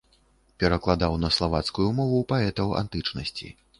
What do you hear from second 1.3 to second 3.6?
славацкую мову паэтаў антычнасці.